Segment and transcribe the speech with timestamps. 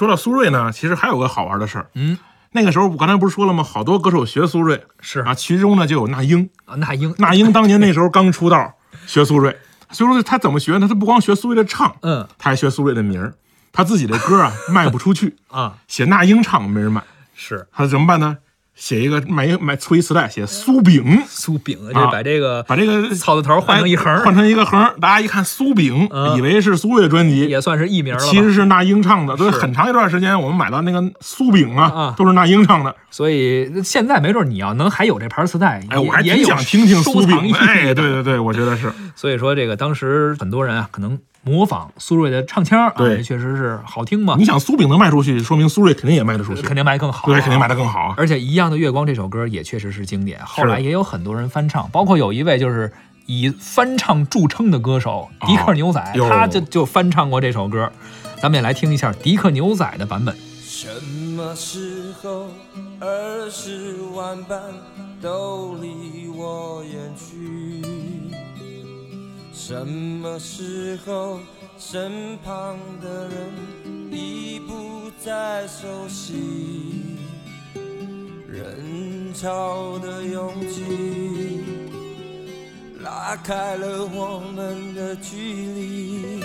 [0.00, 1.90] 说到苏芮呢，其实还有个好玩的事儿。
[1.92, 2.16] 嗯，
[2.52, 3.62] 那个时候我刚才不是说了吗？
[3.62, 6.48] 好多歌手学苏芮是啊，其中呢就有那英。
[6.64, 8.76] 啊，那英，那英当年那时候刚出道，
[9.06, 9.54] 学苏芮。
[9.90, 10.88] 所以说他怎么学呢？
[10.88, 13.34] 他不光学苏芮的唱，嗯他还学苏芮的名儿。
[13.72, 17.04] 他自己的歌啊卖不出去， 啊，写那英唱没人买，
[17.34, 18.38] 是他怎么办呢？
[18.80, 28.18] 写一个买一买出一磁带，写酥饼，酥饼，啊这把这个把这个草字头换成一横哎换成一个横儿，大家一看酥饼，嗯以为是苏芮专辑，也算是艺名了。
[28.20, 29.36] 其实是那英唱的。
[29.36, 32.96] 所以很长一段时间，我们买到那个酥饼啊啊，都是那英唱的。
[33.10, 37.54] 所以现在没准你要能还有这盘磁带，哎，我还挺想听听酥饼。
[37.54, 38.90] 哎，对对对，我觉得是。
[39.14, 42.94] 所以说这个当时很多人啊，可能模仿苏芮的唱腔啊，
[43.24, 48.14] 确实是好听嘛你，想苏饼能卖出去，说明苏芮肯定也卖得出去，肯定卖更好啊，对，肯定卖得更好啊。
[48.16, 52.92] 而且《一样的月光》这首歌也确实是经典，后来也有很多人翻唱，包括有一位就是
[53.26, 57.90] 以翻唱著称的歌手迪克牛仔，哟他就就翻唱过这首歌。
[58.40, 60.34] 咱们也来听一下迪克牛仔的版本。
[60.62, 60.88] 什
[61.36, 62.46] 么时候
[63.00, 64.60] 儿时玩伴
[65.20, 67.69] 都离我远去？
[69.70, 71.38] 什么时候
[71.78, 73.54] 身旁的人
[74.10, 76.34] 已不再熟悉？
[78.48, 81.60] 人潮的拥挤
[82.98, 86.40] 拉开了我们的距离。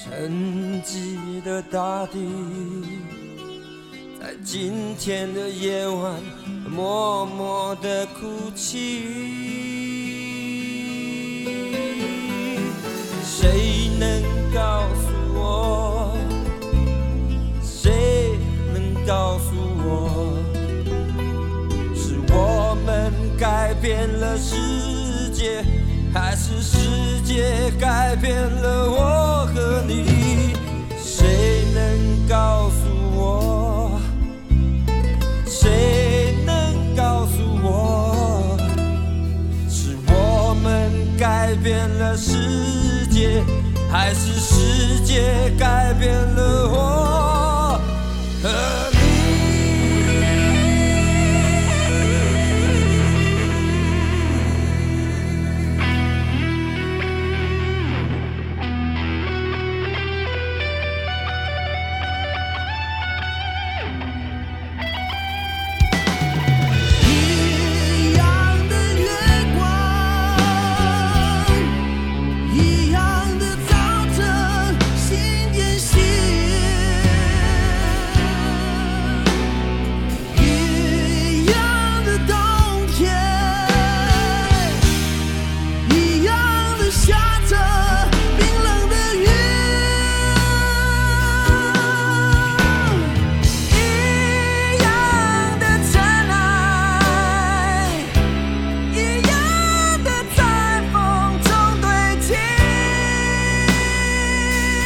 [0.00, 2.20] 沉寂的大地，
[4.20, 6.22] 在今天的夜晚
[6.70, 10.29] 默默的哭泣。
[24.36, 25.64] 世界，
[26.12, 30.54] 还是世界改变了我和你？
[31.02, 34.00] 谁能告诉我？
[35.46, 38.56] 谁能告诉我？
[39.68, 43.42] 是我们改变了世界，
[43.90, 47.19] 还是世界改变了我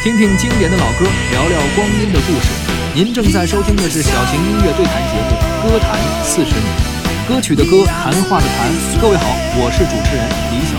[0.05, 2.45] 听听经典的老歌，聊聊光阴的故事。
[2.93, 5.35] 您正在收听的是小型音乐对谈节目
[5.71, 6.63] 《歌坛四十年》，
[7.27, 8.69] 歌曲的歌，谈话的谈。
[9.01, 9.25] 各位好，
[9.57, 10.77] 我是主持人李晓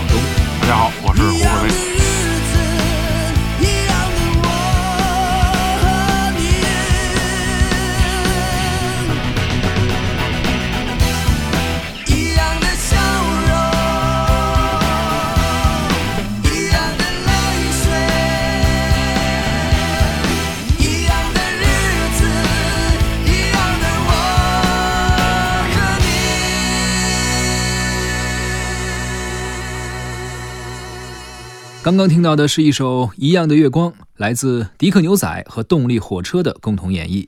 [31.83, 37.27] 刚刚听到的是一首《一样的月光》，来自迪克牛仔和动力火车的共同演绎。